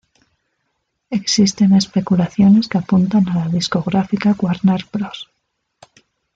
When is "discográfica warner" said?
3.49-4.83